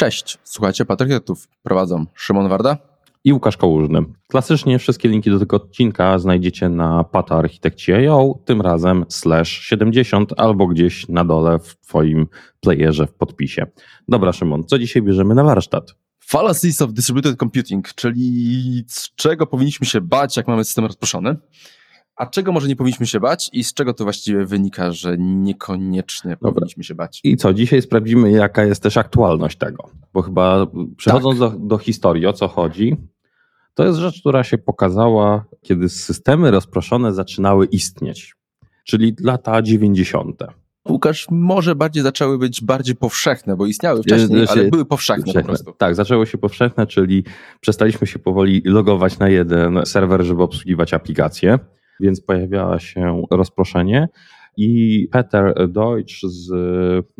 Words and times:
Cześć, 0.00 0.38
słuchajcie 0.44 0.84
Patriotów. 0.84 1.48
Prowadzą 1.62 2.06
Szymon 2.14 2.48
Warda 2.48 2.78
i 3.24 3.32
Łukasz 3.32 3.56
Kałużny. 3.56 4.02
Klasycznie 4.28 4.78
wszystkie 4.78 5.08
linki 5.08 5.30
do 5.30 5.38
tego 5.38 5.56
odcinka 5.56 6.18
znajdziecie 6.18 6.68
na 6.68 7.04
pataarchitekci.io, 7.04 8.34
tym 8.44 8.60
razem 8.60 9.04
slash 9.08 9.48
70 9.48 10.32
albo 10.36 10.66
gdzieś 10.66 11.08
na 11.08 11.24
dole 11.24 11.58
w 11.58 11.76
twoim 11.80 12.26
playerze 12.60 13.06
w 13.06 13.14
podpisie. 13.14 13.66
Dobra 14.08 14.32
Szymon, 14.32 14.64
co 14.64 14.78
dzisiaj 14.78 15.02
bierzemy 15.02 15.34
na 15.34 15.44
warsztat? 15.44 15.94
Fallacies 16.20 16.82
of 16.82 16.92
Distributed 16.92 17.36
Computing, 17.38 17.94
czyli 17.94 18.84
z 18.88 19.14
czego 19.14 19.46
powinniśmy 19.46 19.86
się 19.86 20.00
bać, 20.00 20.36
jak 20.36 20.48
mamy 20.48 20.64
system 20.64 20.84
rozproszony. 20.84 21.36
A 22.20 22.26
czego 22.26 22.52
może 22.52 22.68
nie 22.68 22.76
powinniśmy 22.76 23.06
się 23.06 23.20
bać 23.20 23.50
i 23.52 23.64
z 23.64 23.74
czego 23.74 23.94
to 23.94 24.04
właściwie 24.04 24.44
wynika, 24.44 24.92
że 24.92 25.16
niekoniecznie 25.18 26.30
Dobra. 26.30 26.52
powinniśmy 26.52 26.84
się 26.84 26.94
bać? 26.94 27.20
I 27.24 27.36
co, 27.36 27.54
dzisiaj 27.54 27.82
sprawdzimy, 27.82 28.30
jaka 28.30 28.64
jest 28.64 28.82
też 28.82 28.96
aktualność 28.96 29.58
tego, 29.58 29.90
bo 30.12 30.22
chyba 30.22 30.66
przechodząc 30.96 31.40
tak. 31.40 31.52
do, 31.52 31.58
do 31.58 31.78
historii, 31.78 32.26
o 32.26 32.32
co 32.32 32.48
chodzi, 32.48 32.96
to 33.74 33.84
jest 33.84 33.98
rzecz, 33.98 34.20
która 34.20 34.44
się 34.44 34.58
pokazała, 34.58 35.44
kiedy 35.62 35.88
systemy 35.88 36.50
rozproszone 36.50 37.14
zaczynały 37.14 37.66
istnieć, 37.66 38.34
czyli 38.84 39.16
lata 39.20 39.62
90. 39.62 40.42
Łukasz, 40.88 41.26
może 41.30 41.74
bardziej 41.74 42.02
zaczęły 42.02 42.38
być 42.38 42.60
bardziej 42.60 42.96
powszechne, 42.96 43.56
bo 43.56 43.66
istniały 43.66 44.02
wcześniej, 44.02 44.46
ale 44.48 44.64
były 44.64 44.84
powszechne, 44.84 45.24
powszechne, 45.24 45.42
po 45.42 45.48
prostu. 45.48 45.72
Tak, 45.78 45.94
zaczęło 45.94 46.26
się 46.26 46.38
powszechne, 46.38 46.86
czyli 46.86 47.24
przestaliśmy 47.60 48.06
się 48.06 48.18
powoli 48.18 48.62
logować 48.64 49.18
na 49.18 49.28
jeden 49.28 49.80
serwer, 49.84 50.24
żeby 50.24 50.42
obsługiwać 50.42 50.94
aplikacje 50.94 51.58
więc 52.00 52.20
pojawiało 52.20 52.78
się 52.78 53.22
rozproszenie. 53.30 54.08
I 54.56 55.08
Peter 55.12 55.68
Deutsch, 55.68 56.20
z, 56.22 56.50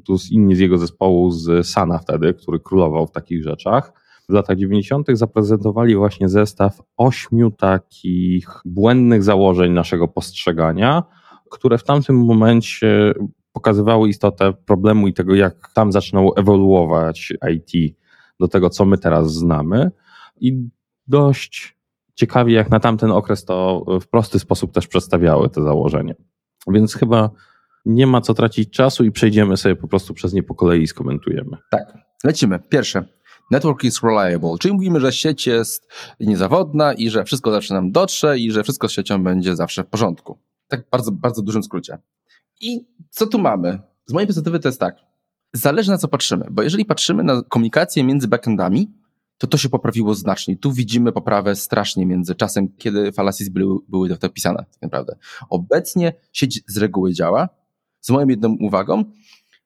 plus 0.04 0.32
inni 0.32 0.56
z 0.56 0.58
jego 0.58 0.78
zespołu 0.78 1.30
z 1.30 1.66
Sana 1.66 1.98
wtedy, 1.98 2.34
który 2.34 2.60
królował 2.60 3.06
w 3.06 3.10
takich 3.10 3.42
rzeczach, 3.42 3.92
w 4.28 4.32
latach 4.32 4.56
90. 4.56 5.06
zaprezentowali 5.12 5.96
właśnie 5.96 6.28
zestaw 6.28 6.82
ośmiu 6.96 7.50
takich 7.50 8.48
błędnych 8.64 9.22
założeń 9.22 9.72
naszego 9.72 10.08
postrzegania, 10.08 11.02
które 11.50 11.78
w 11.78 11.84
tamtym 11.84 12.24
momencie 12.24 13.14
pokazywały 13.52 14.08
istotę 14.08 14.52
problemu 14.52 15.08
i 15.08 15.12
tego, 15.12 15.34
jak 15.34 15.72
tam 15.74 15.92
zaczynał 15.92 16.32
ewoluować 16.36 17.32
IT 17.52 17.96
do 18.40 18.48
tego, 18.48 18.70
co 18.70 18.84
my 18.84 18.98
teraz 18.98 19.32
znamy. 19.32 19.90
I 20.40 20.68
dość 21.06 21.79
ciekawie, 22.20 22.54
jak 22.54 22.70
na 22.70 22.80
tamten 22.80 23.10
okres 23.10 23.44
to 23.44 23.84
w 24.00 24.08
prosty 24.08 24.38
sposób 24.38 24.72
też 24.72 24.86
przedstawiały 24.86 25.48
te 25.50 25.62
założenia. 25.62 26.14
Więc 26.68 26.94
chyba 26.94 27.30
nie 27.84 28.06
ma 28.06 28.20
co 28.20 28.34
tracić 28.34 28.70
czasu 28.70 29.04
i 29.04 29.12
przejdziemy 29.12 29.56
sobie 29.56 29.76
po 29.76 29.88
prostu 29.88 30.14
przez 30.14 30.32
nie 30.32 30.42
po 30.42 30.54
kolei 30.54 30.82
i 30.82 30.86
skomentujemy. 30.86 31.56
Tak, 31.70 31.94
lecimy. 32.24 32.58
Pierwsze. 32.68 33.04
Network 33.50 33.84
is 33.84 34.02
reliable, 34.02 34.58
czyli 34.60 34.74
mówimy, 34.74 35.00
że 35.00 35.12
sieć 35.12 35.46
jest 35.46 35.92
niezawodna 36.20 36.92
i 36.92 37.10
że 37.10 37.24
wszystko 37.24 37.50
zawsze 37.50 37.74
nam 37.74 37.92
dotrze 37.92 38.38
i 38.38 38.52
że 38.52 38.62
wszystko 38.62 38.88
z 38.88 38.92
siecią 38.92 39.22
będzie 39.22 39.56
zawsze 39.56 39.84
w 39.84 39.86
porządku. 39.86 40.38
Tak 40.68 40.84
bardzo, 40.90 41.12
bardzo 41.12 41.42
dużym 41.42 41.62
skrócie. 41.62 41.98
I 42.60 42.80
co 43.10 43.26
tu 43.26 43.38
mamy? 43.38 43.78
Z 44.06 44.12
mojej 44.12 44.26
perspektywy 44.26 44.60
to 44.60 44.68
jest 44.68 44.80
tak. 44.80 44.96
Zależy 45.52 45.90
na 45.90 45.98
co 45.98 46.08
patrzymy, 46.08 46.46
bo 46.50 46.62
jeżeli 46.62 46.84
patrzymy 46.84 47.24
na 47.24 47.42
komunikację 47.48 48.04
między 48.04 48.28
backendami, 48.28 48.99
to 49.40 49.46
to 49.46 49.58
się 49.58 49.68
poprawiło 49.68 50.14
znacznie. 50.14 50.56
Tu 50.56 50.72
widzimy 50.72 51.12
poprawę 51.12 51.56
strasznie 51.56 52.06
między 52.06 52.34
czasem, 52.34 52.68
kiedy 52.78 53.12
fallacies 53.12 53.48
były, 53.48 53.78
były 53.88 54.16
to 54.16 54.28
pisane, 54.28 54.64
tak 54.72 54.82
naprawdę. 54.82 55.16
Obecnie 55.50 56.12
sieć 56.32 56.62
z 56.66 56.76
reguły 56.76 57.12
działa. 57.12 57.48
Z 58.00 58.10
moją 58.10 58.28
jedną 58.28 58.56
uwagą, 58.60 59.04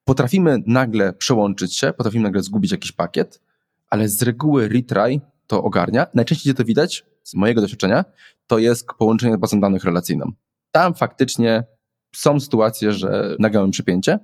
potrafimy 0.04 0.62
nagle 0.66 1.12
przełączyć 1.12 1.76
się, 1.76 1.92
potrafimy 1.92 2.22
nagle 2.22 2.42
zgubić 2.42 2.72
jakiś 2.72 2.92
pakiet, 2.92 3.40
ale 3.90 4.08
z 4.08 4.22
reguły 4.22 4.68
retry 4.68 5.20
to 5.46 5.62
ogarnia. 5.62 6.06
Najczęściej 6.14 6.52
gdzie 6.52 6.56
to 6.56 6.64
widać, 6.64 7.04
z 7.22 7.34
mojego 7.34 7.60
doświadczenia, 7.60 8.04
to 8.46 8.58
jest 8.58 8.86
połączenie 8.98 9.34
z 9.34 9.38
bazą 9.38 9.60
danych 9.60 9.84
relacyjną. 9.84 10.32
Tam 10.70 10.94
faktycznie 10.94 11.64
są 12.16 12.40
sytuacje, 12.40 12.92
że 12.92 13.36
mamy 13.38 13.70
przypięcie, 13.70 14.18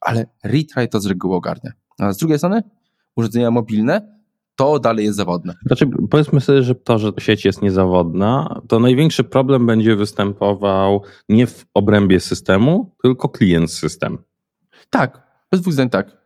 ale 0.00 0.26
retry 0.44 0.88
to 0.88 1.00
z 1.00 1.06
reguły 1.06 1.36
ogarnia. 1.36 1.72
A 1.98 2.12
z 2.12 2.16
drugiej 2.16 2.38
strony 2.38 2.62
urządzenia 3.16 3.50
mobilne 3.50 4.13
to 4.56 4.78
dalej 4.78 5.04
jest 5.04 5.16
zawodne. 5.16 5.54
Znaczy, 5.66 5.86
powiedzmy 6.10 6.40
sobie, 6.40 6.62
że 6.62 6.74
to, 6.74 6.98
że 6.98 7.12
sieć 7.18 7.44
jest 7.44 7.62
niezawodna, 7.62 8.60
to 8.68 8.80
największy 8.80 9.24
problem 9.24 9.66
będzie 9.66 9.96
występował 9.96 11.02
nie 11.28 11.46
w 11.46 11.66
obrębie 11.74 12.20
systemu, 12.20 12.94
tylko 13.02 13.28
klient 13.28 13.72
system. 13.72 14.18
Tak, 14.90 15.22
bez 15.50 15.60
dwóch 15.60 15.72
zdań 15.72 15.90
tak. 15.90 16.23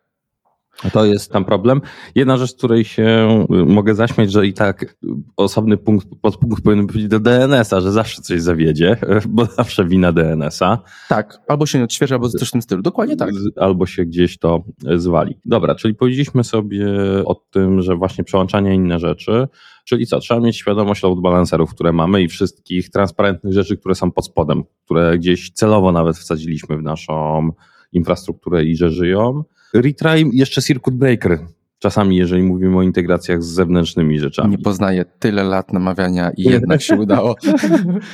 To 0.93 1.05
jest 1.05 1.31
tam 1.31 1.45
problem. 1.45 1.81
Jedna 2.15 2.37
rzecz, 2.37 2.53
której 2.53 2.85
się 2.85 3.45
y, 3.51 3.65
mogę 3.65 3.95
zaśmiać, 3.95 4.31
że 4.31 4.47
i 4.47 4.53
tak 4.53 4.97
osobny 5.37 5.77
punkt, 5.77 6.07
podpunkt 6.21 6.63
powinien 6.63 6.87
być 6.87 7.07
do 7.07 7.19
DNS-a, 7.19 7.81
że 7.81 7.91
zawsze 7.91 8.21
coś 8.21 8.41
zawiedzie, 8.41 8.97
bo 9.29 9.45
zawsze 9.45 9.85
wina 9.85 10.11
DNS-a. 10.11 10.79
Tak, 11.09 11.41
albo 11.47 11.65
się 11.65 11.77
nie 11.77 11.83
odświeża, 11.83 12.15
albo 12.15 12.29
coś 12.29 12.49
w 12.49 12.51
tym 12.51 12.61
stylu. 12.61 12.81
Dokładnie 12.81 13.15
tak. 13.15 13.29
Albo 13.55 13.85
się 13.85 14.05
gdzieś 14.05 14.37
to 14.37 14.63
zwali. 14.95 15.37
Dobra, 15.45 15.75
czyli 15.75 15.95
powiedzieliśmy 15.95 16.43
sobie 16.43 16.87
o 17.25 17.35
tym, 17.35 17.81
że 17.81 17.95
właśnie 17.95 18.23
przełączanie 18.23 18.75
inne 18.75 18.99
rzeczy, 18.99 19.47
czyli 19.85 20.07
co, 20.07 20.19
trzeba 20.19 20.39
mieć 20.39 20.57
świadomość 20.57 21.03
load 21.03 21.19
balancerów, 21.21 21.73
które 21.73 21.91
mamy 21.91 22.21
i 22.21 22.27
wszystkich 22.27 22.89
transparentnych 22.89 23.53
rzeczy, 23.53 23.77
które 23.77 23.95
są 23.95 24.11
pod 24.11 24.25
spodem, 24.25 24.63
które 24.85 25.17
gdzieś 25.17 25.51
celowo 25.51 25.91
nawet 25.91 26.17
wsadziliśmy 26.17 26.77
w 26.77 26.83
naszą 26.83 27.49
infrastrukturę 27.91 28.63
i 28.63 28.75
że 28.75 28.89
żyją 28.89 29.43
Retry 29.73 30.23
jeszcze 30.33 30.61
circuit 30.61 30.97
breaker. 30.97 31.39
Czasami, 31.79 32.17
jeżeli 32.17 32.43
mówimy 32.43 32.77
o 32.77 32.81
integracjach 32.81 33.43
z 33.43 33.47
zewnętrznymi 33.47 34.19
rzeczami. 34.19 34.51
Nie 34.51 34.57
poznaję 34.57 35.05
tyle 35.19 35.43
lat 35.43 35.73
namawiania 35.73 36.31
i 36.37 36.43
jednak 36.43 36.81
się 36.81 36.95
udało. 36.95 37.35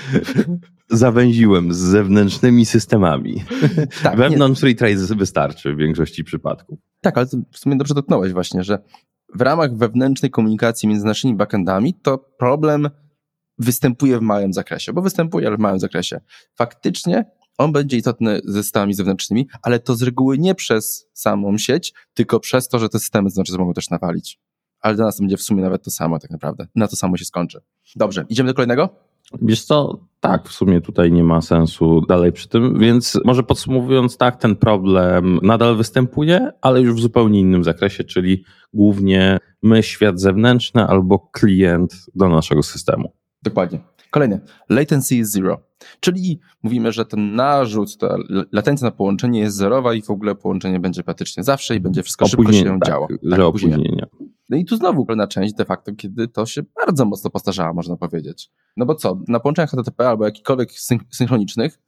Zawęziłem 0.90 1.74
z 1.74 1.78
zewnętrznymi 1.78 2.66
systemami. 2.66 3.44
Tak, 4.04 4.18
Wewnątrz 4.18 4.64
nie. 4.64 4.70
retry 4.70 4.96
wystarczy 4.96 5.74
w 5.74 5.78
większości 5.78 6.24
przypadków. 6.24 6.80
Tak, 7.02 7.18
ale 7.18 7.28
w 7.52 7.58
sumie 7.58 7.78
dobrze 7.78 7.94
dotknąłeś 7.94 8.34
właśnie, 8.34 8.64
że 8.64 8.80
w 9.36 9.42
ramach 9.42 9.78
wewnętrznej 9.78 10.32
komunikacji 10.32 10.90
między 10.90 11.06
naszymi 11.06 11.36
backendami 11.36 11.94
to 11.94 12.18
problem 12.18 12.90
występuje 13.58 14.18
w 14.20 14.22
małym 14.22 14.54
zakresie, 14.54 14.94
bo 14.94 15.02
występuje, 15.02 15.48
ale 15.48 15.58
w 15.58 15.60
małym 15.60 15.80
zakresie. 15.80 16.20
Faktycznie 16.56 17.26
on 17.58 17.72
będzie 17.72 17.98
istotny 17.98 18.42
ze 18.46 18.64
systemami 18.64 18.94
zewnętrznymi, 18.94 19.48
ale 19.62 19.80
to 19.80 19.96
z 19.96 20.02
reguły 20.02 20.38
nie 20.38 20.56
przez 20.56 21.08
samą 21.14 21.58
sieć, 21.58 21.94
tylko 22.14 22.40
przez 22.40 22.68
to, 22.68 22.80
że 22.80 22.90
te 22.90 23.00
systemy 23.00 23.30
zewnętrzne 23.30 23.58
mogą 23.58 23.74
też 23.74 23.90
nawalić. 23.90 24.40
Ale 24.80 24.96
dla 24.96 25.06
nas 25.06 25.18
to 25.18 25.24
będzie 25.24 25.38
w 25.38 25.42
sumie 25.42 25.62
nawet 25.62 25.84
to 25.84 25.92
samo 25.92 26.20
tak 26.20 26.32
naprawdę. 26.32 26.68
Na 26.76 26.88
to 26.88 26.96
samo 26.96 27.18
się 27.18 27.26
skończy. 27.26 27.62
Dobrze, 27.96 28.26
idziemy 28.30 28.50
do 28.50 28.54
kolejnego? 28.54 28.90
Wiesz 29.42 29.64
co, 29.64 30.00
tak, 30.20 30.50
w 30.50 30.52
sumie 30.52 30.82
tutaj 30.82 31.12
nie 31.12 31.24
ma 31.24 31.42
sensu 31.42 32.02
dalej 32.02 32.32
przy 32.32 32.50
tym, 32.50 32.80
więc 32.80 33.20
może 33.26 33.44
podsumowując 33.44 34.18
tak, 34.18 34.36
ten 34.36 34.56
problem 34.56 35.40
nadal 35.44 35.78
występuje, 35.78 36.52
ale 36.62 36.82
już 36.82 36.96
w 36.96 37.00
zupełnie 37.00 37.40
innym 37.40 37.64
zakresie, 37.64 38.04
czyli 38.04 38.44
głównie 38.74 39.38
my, 39.64 39.84
świat 39.84 40.20
zewnętrzny 40.20 40.88
albo 40.88 41.20
klient 41.20 42.06
do 42.16 42.30
naszego 42.30 42.64
systemu. 42.64 43.12
Dokładnie. 43.44 43.80
Kolejny. 44.16 44.40
Latency 44.70 45.16
is 45.16 45.32
zero. 45.32 45.62
Czyli 46.00 46.40
mówimy, 46.64 46.92
że 46.92 47.06
ten 47.06 47.36
narzut, 47.36 47.98
ta 47.98 48.18
latencja 48.52 48.86
na 48.86 48.92
połączenie 48.92 49.40
jest 49.40 49.58
zerowa 49.58 49.94
i 49.94 50.02
w 50.02 50.10
ogóle 50.10 50.36
połączenie 50.36 50.80
będzie 50.80 51.04
praktycznie 51.04 51.44
zawsze 51.44 51.76
i 51.76 51.80
będzie 51.80 52.04
wszystko 52.04 52.28
szybko 52.28 52.54
się 52.54 52.80
tak, 52.80 52.88
działo. 52.88 53.08
Tak, 53.32 53.40
opóźnienia. 53.40 54.08
No 54.50 54.58
i 54.58 54.66
tu 54.66 54.78
znowu 54.78 55.06
kolejna 55.06 55.28
część 55.28 55.54
de 55.54 55.66
facto, 55.66 55.92
kiedy 55.96 56.28
to 56.28 56.46
się 56.46 56.62
bardzo 56.86 57.06
mocno 57.06 57.30
postarzała, 57.30 57.74
można 57.74 57.98
powiedzieć. 57.98 58.52
No 58.78 58.86
bo 58.86 58.96
co, 58.96 59.22
na 59.28 59.40
połączeniach 59.40 59.72
HTTP 59.72 60.10
albo 60.10 60.26
jakichkolwiek 60.26 60.70
synchronicznych 61.12 61.80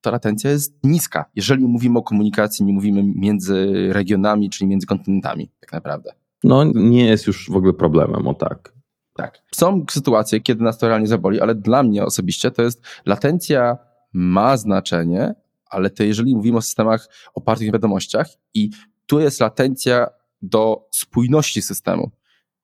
to 0.00 0.10
latencja 0.10 0.50
jest 0.50 0.78
niska. 0.84 1.24
Jeżeli 1.34 1.64
mówimy 1.64 1.98
o 1.98 2.02
komunikacji, 2.02 2.66
nie 2.66 2.72
mówimy 2.72 3.02
między 3.16 3.88
regionami, 3.92 4.50
czyli 4.50 4.68
między 4.68 4.86
kontynentami, 4.86 5.50
tak 5.60 5.72
naprawdę. 5.72 6.12
No 6.44 6.64
nie 6.74 7.06
jest 7.06 7.26
już 7.26 7.50
w 7.50 7.56
ogóle 7.56 7.72
problemem, 7.72 8.28
o 8.28 8.34
tak. 8.34 8.75
Tak. 9.16 9.42
Są 9.54 9.84
sytuacje, 9.90 10.40
kiedy 10.40 10.64
nas 10.64 10.78
to 10.78 10.88
realnie 10.88 11.06
zaboli, 11.06 11.40
ale 11.40 11.54
dla 11.54 11.82
mnie 11.82 12.04
osobiście 12.04 12.50
to 12.50 12.62
jest 12.62 12.82
latencja 13.06 13.78
ma 14.12 14.56
znaczenie, 14.56 15.34
ale 15.66 15.90
to 15.90 16.02
jeżeli 16.02 16.36
mówimy 16.36 16.58
o 16.58 16.62
systemach 16.62 17.08
opartych 17.34 17.66
na 17.66 17.72
wiadomościach 17.72 18.26
i 18.54 18.70
tu 19.06 19.20
jest 19.20 19.40
latencja 19.40 20.06
do 20.42 20.88
spójności 20.90 21.62
systemu. 21.62 22.10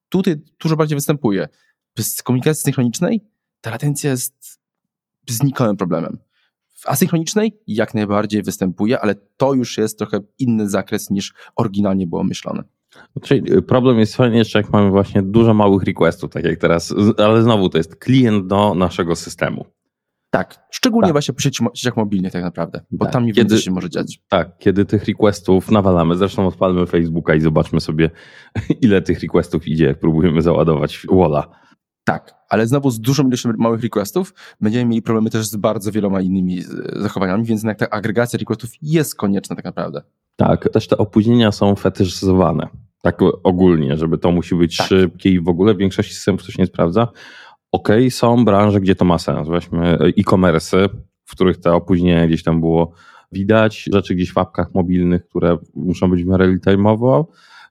Tutaj 0.08 0.36
dużo 0.60 0.76
bardziej 0.76 0.96
występuje. 0.96 1.48
Z 1.98 2.22
komunikacji 2.22 2.62
synchronicznej 2.62 3.24
ta 3.60 3.70
latencja 3.70 4.10
jest 4.10 4.60
znikomym 5.28 5.76
problemem. 5.76 6.18
W 6.74 6.88
asynchronicznej 6.88 7.60
jak 7.66 7.94
najbardziej 7.94 8.42
występuje, 8.42 9.00
ale 9.00 9.14
to 9.14 9.54
już 9.54 9.78
jest 9.78 9.98
trochę 9.98 10.20
inny 10.38 10.68
zakres 10.68 11.10
niż 11.10 11.34
oryginalnie 11.56 12.06
było 12.06 12.24
myślone. 12.24 12.64
Czyli 13.22 13.52
y, 13.56 13.62
problem 13.62 13.98
jest 13.98 14.16
fajnie 14.16 14.38
jeszcze, 14.38 14.58
jak 14.58 14.70
mamy 14.72 14.90
właśnie 14.90 15.22
dużo 15.22 15.54
małych 15.54 15.82
requestów, 15.82 16.30
tak 16.30 16.44
jak 16.44 16.58
teraz, 16.58 16.94
ale 17.18 17.42
znowu 17.42 17.68
to 17.68 17.78
jest 17.78 17.96
klient 17.96 18.46
do 18.46 18.74
naszego 18.74 19.16
systemu. 19.16 19.64
Tak, 20.30 20.66
szczególnie 20.70 21.06
Tak. 21.06 21.12
właśnie 21.14 21.34
sieci, 21.38 21.64
sieciach 21.74 21.96
mobilnych 21.96 22.32
tak 22.32 22.42
naprawdę, 22.42 22.80
bo 22.90 23.04
Tak, 23.04 23.12
tam 23.12 23.26
nie 23.26 23.32
kiedy- 23.32 23.40
więcej 23.50 23.58
się 23.64 23.70
może 23.70 23.90
dziać. 23.90 24.20
Tak, 24.28 24.58
kiedy 24.58 24.84
tych 24.84 25.04
requestów 25.04 25.70
nawalamy, 25.70 26.16
zresztą 26.16 26.46
odpalmy 26.46 26.86
Facebooka 26.86 27.34
i 27.34 27.40
zobaczmy 27.40 27.80
sobie, 27.80 28.10
ile 28.82 29.02
tych 29.02 29.20
requestów 29.20 29.68
idzie, 29.68 29.84
jak 29.84 29.98
próbujemy 29.98 30.42
załadować 30.42 31.06
Walla. 31.10 31.48
Tak, 32.04 32.34
ale 32.48 32.66
znowu 32.66 32.90
z 32.90 33.00
dużą 33.00 33.28
ilością 33.28 33.52
małych 33.58 33.82
requestów 33.82 34.34
będziemy 34.60 34.84
mieli 34.84 35.02
problemy 35.02 35.30
też 35.30 35.46
z 35.46 35.56
bardzo 35.56 35.92
wieloma 35.92 36.20
innymi 36.20 36.58
e, 36.58 36.64
zachowaniami, 37.02 37.44
więc 37.44 37.60
jednak 37.60 37.78
ta 37.78 37.90
agregacja 37.90 38.38
requestów 38.38 38.70
jest 38.82 39.14
konieczna 39.14 39.56
tak 39.56 39.64
naprawdę. 39.64 40.02
Tak, 40.36 40.68
też 40.72 40.88
te 40.88 40.98
opóźnienia 40.98 41.52
są 41.52 41.74
fetyszyzowane. 41.74 42.68
Tak 43.02 43.18
ogólnie, 43.42 43.96
żeby 43.96 44.18
to 44.18 44.32
musi 44.32 44.54
być 44.54 44.76
Tak. 44.76 44.86
szybkie 44.86 45.30
i 45.30 45.40
w 45.40 45.48
ogóle 45.48 45.74
w 45.74 45.76
większości 45.76 46.14
systemów 46.14 46.44
to 46.44 46.52
się 46.52 46.62
nie 46.62 46.66
sprawdza. 46.66 47.08
Okej, 47.72 48.10
są 48.10 48.44
branże, 48.44 48.80
gdzie 48.80 48.94
to 48.94 49.04
ma 49.04 49.18
sens. 49.18 49.48
Weźmy 49.48 49.98
e-commerce, 50.18 50.88
w 51.24 51.30
których 51.32 51.60
te 51.60 51.72
opóźnienia 51.72 52.26
gdzieś 52.26 52.42
tam 52.42 52.60
było 52.60 52.92
widać, 53.32 53.88
rzeczy 53.92 54.14
gdzieś 54.14 54.32
w 54.32 54.38
apkach 54.38 54.74
mobilnych, 54.74 55.28
które 55.28 55.58
muszą 55.74 56.10
być 56.10 56.24
w 56.24 56.26
miarę 56.26 56.46
real-time'owo, 56.46 57.24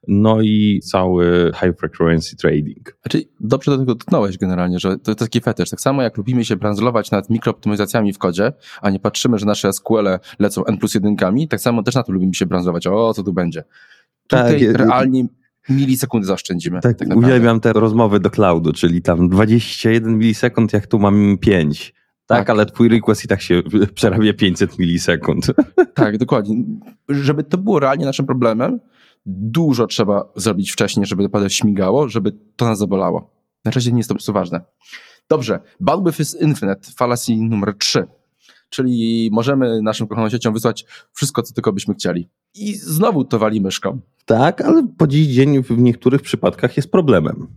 no 0.07 0.41
i 0.41 0.79
cały 0.91 1.51
high 1.61 1.79
frequency 1.79 2.35
trading. 2.35 2.97
Znaczy, 3.01 3.23
dobrze 3.39 3.71
do 3.71 3.77
tego 3.77 3.95
dotknąłeś 3.95 4.37
generalnie, 4.37 4.79
że 4.79 4.97
to, 4.97 5.15
to 5.15 5.25
taki 5.25 5.41
fetysz. 5.41 5.69
Tak 5.69 5.81
samo 5.81 6.01
jak 6.01 6.17
lubimy 6.17 6.45
się 6.45 6.55
brandzlować 6.55 7.11
nad 7.11 7.29
mikrooptymalizacjami 7.29 8.13
w 8.13 8.17
kodzie, 8.17 8.53
a 8.81 8.89
nie 8.89 8.99
patrzymy, 8.99 9.37
że 9.39 9.45
nasze 9.45 9.73
SQL 9.73 10.05
-e 10.05 10.19
lecą 10.39 10.65
N 10.65 10.77
plus 10.77 10.93
jedynkami, 10.93 11.47
tak 11.47 11.61
samo 11.61 11.83
też 11.83 11.95
na 11.95 12.03
to 12.03 12.11
lubimy 12.11 12.33
się 12.33 12.45
brandzlować. 12.45 12.87
O, 12.87 13.13
co 13.13 13.23
tu 13.23 13.33
będzie? 13.33 13.63
Tutaj 14.27 14.67
Tak, 14.67 14.77
realnie 14.77 15.25
milisekundy 15.69 16.27
zaoszczędzimy. 16.27 16.81
Tak, 16.81 16.97
Tak, 16.97 17.07
naprawdę. 17.07 17.27
uwielbiam 17.27 17.59
te 17.59 17.73
rozmowy 17.73 18.19
do 18.19 18.29
cloudu, 18.29 18.73
czyli 18.73 19.01
tam 19.01 19.29
21 19.29 20.17
milisekund, 20.17 20.73
jak 20.73 20.87
tu 20.87 20.99
mam 20.99 21.37
5. 21.37 21.93
Tak, 22.25 22.37
Tak. 22.37 22.49
ale 22.49 22.65
twój 22.65 22.89
request 22.89 23.25
i 23.25 23.27
tak 23.27 23.41
się 23.41 23.61
przerabia 23.95 24.33
500 24.33 24.79
milisekund. 24.79 25.47
Tak, 25.93 26.17
dokładnie. 26.17 26.63
Żeby 27.09 27.43
to 27.43 27.57
było 27.57 27.79
realnie 27.79 28.05
naszym 28.05 28.25
problemem, 28.25 28.79
dużo 29.25 29.87
trzeba 29.87 30.31
zrobić 30.35 30.71
wcześniej, 30.71 31.05
żeby 31.05 31.23
naprawdę 31.23 31.49
śmigało, 31.49 32.09
żeby 32.09 32.31
to 32.55 32.65
nas 32.65 32.79
zabolało. 32.79 33.31
Na 33.65 33.71
razie 33.71 33.91
nie 33.91 33.97
jest 33.97 34.09
to 34.09 34.13
po 34.13 34.17
prostu 34.17 34.33
ważne. 34.33 34.61
Dobrze, 35.29 35.59
bandwidth 35.79 36.19
is 36.19 36.41
infinite, 36.41 36.91
fallacy 36.95 37.35
numer 37.35 37.77
3. 37.77 38.07
Czyli 38.69 39.29
możemy 39.31 39.81
naszym 39.81 40.07
kochaną 40.07 40.29
siecią 40.29 40.53
wysłać 40.53 40.85
wszystko, 41.13 41.43
co 41.43 41.53
tylko 41.53 41.73
byśmy 41.73 41.93
chcieli. 41.93 42.29
I 42.55 42.75
znowu 42.75 43.25
to 43.25 43.39
wali 43.39 43.61
myszką. 43.61 43.99
Tak, 44.25 44.61
ale 44.61 44.87
po 44.97 45.07
dziś 45.07 45.27
dzień 45.27 45.63
w 45.63 45.77
niektórych 45.77 46.21
przypadkach 46.21 46.77
jest 46.77 46.91
problemem. 46.91 47.47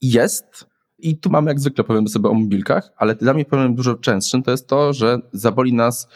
Jest, 0.00 0.66
i 0.98 1.18
tu 1.18 1.30
mamy 1.30 1.50
jak 1.50 1.60
zwykle, 1.60 1.84
powiemy 1.84 2.08
sobie 2.08 2.28
o 2.28 2.34
mobilkach, 2.34 2.92
ale 2.96 3.14
dla 3.14 3.34
mnie 3.34 3.44
problemem 3.44 3.74
dużo 3.74 3.94
częstszym 3.94 4.42
to 4.42 4.50
jest 4.50 4.68
to, 4.68 4.92
że 4.92 5.18
zaboli 5.32 5.72
nas, 5.72 6.08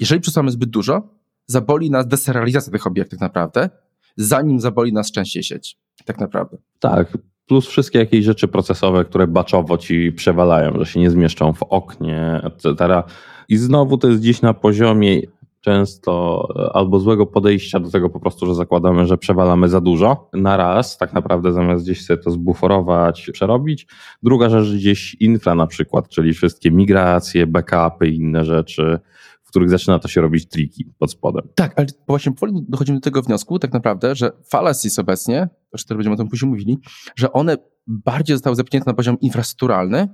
jeżeli 0.00 0.20
przesuwamy 0.20 0.50
zbyt 0.50 0.70
dużo, 0.70 1.14
zaboli 1.46 1.90
nas 1.90 2.06
deserializacja 2.06 2.72
tych 2.72 2.86
obiektów 2.86 3.20
naprawdę, 3.20 3.70
zanim 4.18 4.60
zaboli 4.60 4.92
nas 4.92 5.12
częściej 5.12 5.42
sieć. 5.42 5.76
Tak 6.04 6.18
naprawdę. 6.18 6.56
Tak, 6.78 7.18
plus 7.46 7.66
wszystkie 7.66 7.98
jakieś 7.98 8.24
rzeczy 8.24 8.48
procesowe, 8.48 9.04
które 9.04 9.26
baczowo 9.26 9.78
ci 9.78 10.12
przewalają, 10.12 10.78
że 10.78 10.86
się 10.86 11.00
nie 11.00 11.10
zmieszczą 11.10 11.52
w 11.52 11.62
oknie, 11.62 12.40
etc. 12.44 13.02
I 13.48 13.56
znowu 13.56 13.98
to 13.98 14.08
jest 14.08 14.20
gdzieś 14.20 14.42
na 14.42 14.54
poziomie 14.54 15.20
często 15.60 16.48
e, 16.56 16.76
albo 16.76 17.00
złego 17.00 17.26
podejścia 17.26 17.80
do 17.80 17.90
tego 17.90 18.10
po 18.10 18.20
prostu, 18.20 18.46
że 18.46 18.54
zakładamy, 18.54 19.06
że 19.06 19.18
przewalamy 19.18 19.68
za 19.68 19.80
dużo 19.80 20.30
na 20.32 20.56
raz, 20.56 20.98
tak 20.98 21.12
naprawdę 21.12 21.52
zamiast 21.52 21.84
gdzieś 21.84 22.04
sobie 22.04 22.22
to 22.22 22.30
zbuforować, 22.30 23.30
przerobić. 23.32 23.86
Druga 24.22 24.48
rzecz 24.48 24.74
gdzieś 24.74 25.14
infra 25.14 25.54
na 25.54 25.66
przykład, 25.66 26.08
czyli 26.08 26.32
wszystkie 26.32 26.70
migracje, 26.70 27.46
backupy 27.46 28.08
inne 28.08 28.44
rzeczy, 28.44 28.98
w 29.48 29.50
których 29.50 29.70
zaczyna 29.70 29.98
to 29.98 30.08
się 30.08 30.20
robić 30.20 30.48
triki 30.48 30.84
pod 30.98 31.12
spodem. 31.12 31.48
Tak, 31.54 31.72
ale 31.76 31.86
właśnie 32.06 32.32
powoli 32.32 32.64
dochodzimy 32.68 32.98
do 32.98 33.02
tego 33.02 33.22
wniosku, 33.22 33.58
tak 33.58 33.72
naprawdę, 33.72 34.14
że 34.14 34.32
fallacies 34.50 34.98
obecnie, 34.98 35.48
też 35.70 35.84
teraz 35.84 35.96
będziemy 35.96 36.14
o 36.14 36.16
tym 36.16 36.28
później 36.28 36.50
mówili, 36.50 36.78
że 37.16 37.32
one 37.32 37.56
bardziej 37.86 38.36
zostały 38.36 38.56
zepchnięte 38.56 38.90
na 38.90 38.94
poziom 38.94 39.20
infrastrukturalny, 39.20 40.08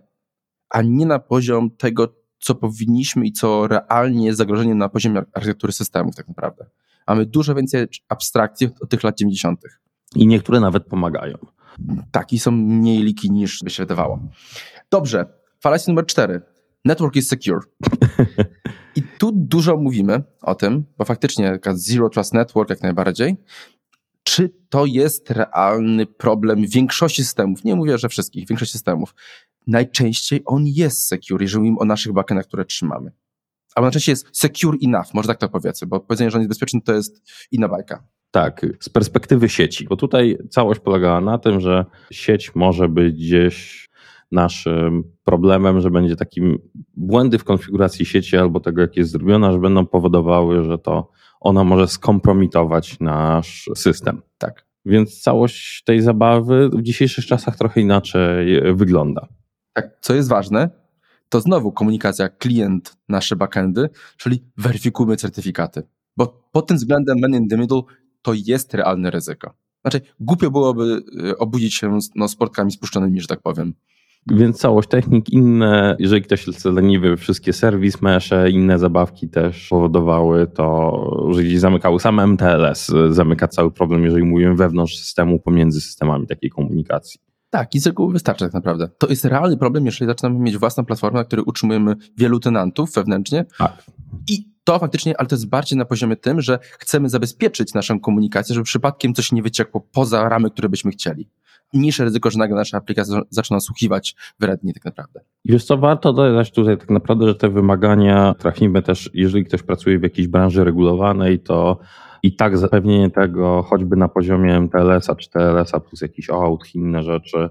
a 0.71 0.83
nie 0.83 1.07
na 1.07 1.19
poziom 1.19 1.71
tego, 1.71 2.17
co 2.39 2.55
powinniśmy 2.55 3.27
i 3.27 3.33
co 3.33 3.69
realnie 3.69 4.27
jest 4.27 4.39
zagrożeniem 4.39 4.79
na 4.79 4.89
poziomie 4.89 5.23
architektury 5.33 5.73
systemów 5.73 6.15
tak 6.15 6.29
naprawdę. 6.29 6.67
Mamy 7.09 7.27
dużo 7.27 7.55
więcej 7.55 7.87
abstrakcji 8.09 8.69
od 8.81 8.91
tych 8.91 9.03
lat 9.03 9.19
90. 9.19 9.61
I 10.17 10.27
niektóre 10.27 10.61
nawet 10.61 10.87
pomagają. 10.87 11.39
Tak, 12.11 12.33
i 12.33 12.39
są 12.39 12.51
mniej 12.51 13.03
liki 13.03 13.31
niż 13.31 13.61
by 13.65 13.71
się 13.71 13.83
wydawało. 13.83 14.29
Dobrze, 14.91 15.27
fallacy 15.61 15.91
numer 15.91 16.07
cztery. 16.07 16.41
Network 16.85 17.17
is 17.17 17.29
secure. 17.29 17.61
I 18.97 19.03
tu 19.03 19.33
dużo 19.35 19.77
mówimy 19.77 20.23
o 20.43 20.55
tym, 20.55 20.85
bo 20.99 21.05
faktycznie 21.05 21.59
Zero 21.75 22.09
Trust 22.09 22.35
Network 22.35 22.71
jak 22.71 22.83
najbardziej. 22.83 23.37
Czy 24.23 24.51
to 24.69 24.87
jest 24.87 25.31
realny 25.31 26.07
problem 26.07 26.67
większości 26.67 27.25
systemów? 27.25 27.65
Nie 27.65 27.75
mówię, 27.75 27.99
że 27.99 28.09
wszystkich, 28.09 28.49
większości 28.49 28.73
systemów. 28.73 29.15
Najczęściej 29.67 30.43
on 30.47 30.67
jest 30.67 31.07
secure, 31.07 31.43
jeżeli 31.43 31.61
mówimy 31.61 31.79
o 31.79 31.85
naszych 31.85 32.13
backendach, 32.13 32.47
które 32.47 32.65
trzymamy. 32.65 33.13
Albo 33.75 33.85
najczęściej 33.85 34.13
jest 34.13 34.27
secure 34.33 34.79
enough, 34.85 35.15
może 35.15 35.29
tak 35.29 35.39
to 35.39 35.49
powiedzmy, 35.49 35.89
bo 35.89 36.01
powiedzenie, 36.01 36.31
że 36.31 36.37
on 36.37 36.43
jest 36.43 36.49
bezpieczny, 36.49 36.81
to 36.81 36.95
jest 36.95 37.23
inna 37.51 37.69
bajka. 37.69 38.05
Tak, 38.31 38.67
z 38.81 38.89
perspektywy 38.89 39.49
sieci, 39.49 39.85
bo 39.85 39.97
tutaj 39.97 40.39
całość 40.51 40.81
polegała 40.81 41.21
na 41.21 41.39
tym, 41.39 41.61
że 41.61 41.85
sieć 42.13 42.55
może 42.55 42.89
być 42.89 43.15
gdzieś 43.15 43.89
naszym 44.35 45.05
problemem, 45.25 45.81
że 45.81 45.91
będzie 45.91 46.17
takim 46.17 46.59
błędy 46.97 47.39
w 47.39 47.45
konfiguracji 47.45 48.07
sieci 48.07 48.37
albo 48.37 48.61
tego, 48.61 48.81
jak 48.81 48.97
jest 48.97 49.11
zrobiona, 49.11 49.53
że 49.53 49.59
będą 49.59 49.87
powodowały, 49.87 50.65
że 50.65 50.79
to 50.79 51.11
ona 51.41 51.65
może 51.65 51.89
skompromitować 51.89 53.01
nasz 53.01 53.71
system. 53.75 54.23
Tak. 54.39 54.67
Więc 54.87 55.21
całość 55.21 55.83
tej 55.85 56.01
zabawy 56.01 56.69
w 56.69 56.83
dzisiejszych 56.83 57.27
czasach 57.27 57.57
trochę 57.57 57.81
inaczej 57.81 58.75
wygląda. 58.75 59.29
Tak, 59.73 59.97
co 60.01 60.15
jest 60.15 60.29
ważne, 60.29 60.71
to 61.29 61.41
znowu 61.41 61.73
komunikacja 61.73 62.29
klient, 62.29 62.97
nasze 63.09 63.37
backendy, 63.37 63.89
czyli 64.17 64.45
weryfikujmy 64.57 65.17
certyfikaty. 65.17 65.83
Bo 66.17 66.45
pod 66.53 66.67
tym 66.67 66.77
względem 66.77 67.21
man 67.21 67.35
in 67.35 67.49
the 67.49 67.59
middle 67.59 67.83
to 68.23 68.33
jest 68.35 68.75
realne 68.75 69.11
ryzyko. 69.11 69.55
Znaczy, 69.81 70.01
głupio 70.21 70.51
byłoby 70.51 71.03
y, 71.31 71.39
obudzić 71.39 71.75
się 71.75 71.99
no, 72.15 72.29
z 72.29 72.37
portkami 72.37 72.73
spuszczonymi, 72.73 73.21
że 73.21 73.27
tak 73.27 73.43
powiem. 73.43 73.75
Więc 74.27 74.59
całość 74.59 74.89
technik, 74.89 75.31
inne, 75.31 75.97
jeżeli 75.99 76.23
ktoś 76.23 76.47
jest 76.47 76.65
leniwy, 76.65 77.17
wszystkie 77.17 77.53
serwis 77.53 78.03
mesze, 78.03 78.51
inne 78.51 78.79
zabawki 78.79 79.29
też 79.29 79.69
powodowały 79.69 80.47
to, 80.47 81.31
że 81.35 81.43
gdzieś 81.43 81.61
zamykały 81.61 82.01
sam 82.01 82.21
MTLS, 82.21 82.93
zamyka 83.11 83.49
cały 83.49 83.71
problem, 83.71 84.05
jeżeli 84.05 84.25
mówimy 84.25 84.55
wewnątrz 84.55 84.99
systemu, 84.99 85.39
pomiędzy 85.39 85.81
systemami 85.81 86.27
takiej 86.27 86.51
komunikacji. 86.51 87.21
Tak, 87.51 87.75
i 87.75 87.81
z 87.81 87.87
reguły 87.87 88.13
wystarczy 88.13 88.45
tak 88.45 88.55
naprawdę. 88.55 88.89
To 88.99 89.09
jest 89.09 89.25
realny 89.25 89.57
problem, 89.57 89.87
jeżeli 89.87 90.07
zaczynamy 90.07 90.39
mieć 90.39 90.59
własną 90.59 90.85
platformę, 90.85 91.19
na 91.19 91.25
której 91.25 91.45
utrzymujemy 91.45 91.95
wielu 92.17 92.41
tenantów 92.41 92.95
wewnętrznie. 92.95 93.45
Tak. 93.59 93.85
I 94.29 94.55
to 94.65 94.79
faktycznie, 94.79 95.15
ale 95.19 95.29
to 95.29 95.35
jest 95.35 95.49
bardziej 95.49 95.79
na 95.79 95.85
poziomie 95.85 96.17
tym, 96.17 96.41
że 96.41 96.59
chcemy 96.79 97.09
zabezpieczyć 97.09 97.75
naszą 97.75 98.01
komunikację, 98.01 98.55
żeby 98.55 98.65
przypadkiem 98.65 99.15
coś 99.15 99.33
nie 99.33 99.43
wyciekło 99.43 99.81
poza 99.93 100.29
ramy, 100.29 100.51
które 100.51 100.69
byśmy 100.69 100.91
chcieli. 100.91 101.29
Mniejsze 101.75 102.05
ryzyko, 102.05 102.31
że 102.31 102.39
nagle 102.39 102.57
nasza 102.57 102.77
aplikacja 102.77 103.21
zaczyna 103.31 103.61
słuchiwać 103.61 104.17
wyradnie 104.41 104.75
tak 104.75 104.85
naprawdę. 104.85 105.21
I 105.45 105.53
wiesz 105.53 105.65
co, 105.65 105.77
warto 105.77 106.13
dodać 106.13 106.51
tutaj 106.51 106.79
tak 106.79 106.91
naprawdę, 106.91 107.29
że 107.29 107.35
te 107.35 107.49
wymagania 107.49 108.35
trafimy 108.39 108.83
też, 108.83 109.11
jeżeli 109.15 109.45
ktoś 109.45 109.63
pracuje 109.63 109.99
w 109.99 110.03
jakiejś 110.03 110.29
branży 110.29 110.65
regulowanej, 110.65 111.41
to 111.41 111.79
i 112.23 112.37
tak 112.37 112.59
zapewnienie 112.59 113.11
tego 113.11 113.63
choćby 113.63 113.97
na 113.97 114.09
poziomie 114.09 114.61
MTLS-a 114.61 115.15
czy 115.15 115.31
TLS-a 115.31 115.81
plus 115.81 116.01
jakiś 116.01 116.31
OAuth 116.31 116.75
inne 116.75 117.03
rzeczy 117.03 117.49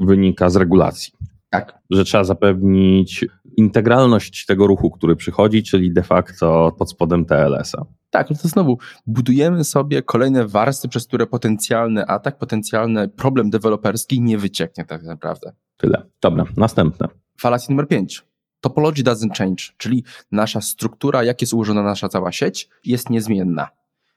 wynika 0.00 0.50
z 0.50 0.56
regulacji. 0.56 1.12
Tak. 1.50 1.78
Że 1.90 2.04
trzeba 2.04 2.24
zapewnić 2.24 3.26
integralność 3.56 4.46
tego 4.46 4.66
ruchu, 4.66 4.90
który 4.90 5.16
przychodzi, 5.16 5.62
czyli 5.62 5.92
de 5.92 6.02
facto 6.02 6.72
pod 6.78 6.90
spodem 6.90 7.24
TLS-a. 7.24 7.84
Tak, 8.10 8.26
ale 8.30 8.38
to 8.38 8.48
znowu 8.48 8.78
budujemy 9.06 9.64
sobie 9.64 10.02
kolejne 10.02 10.46
warstwy, 10.46 10.88
przez 10.88 11.06
które 11.06 11.26
potencjalny 11.26 12.06
atak, 12.06 12.38
potencjalny 12.38 13.08
problem 13.08 13.50
deweloperski 13.50 14.20
nie 14.20 14.38
wycieknie 14.38 14.84
tak 14.84 15.02
naprawdę. 15.02 15.52
Tyle. 15.76 16.06
Dobra, 16.22 16.44
następne. 16.56 17.08
Fallacy 17.40 17.70
numer 17.70 17.88
5. 17.88 18.24
Topology 18.60 19.02
doesn't 19.02 19.38
change, 19.38 19.64
czyli 19.76 20.04
nasza 20.32 20.60
struktura, 20.60 21.24
jak 21.24 21.40
jest 21.40 21.52
ułożona 21.52 21.82
nasza 21.82 22.08
cała 22.08 22.32
sieć, 22.32 22.68
jest 22.84 23.10
niezmienna. 23.10 23.68